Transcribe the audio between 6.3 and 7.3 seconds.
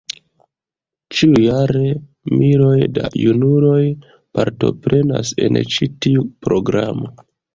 programo.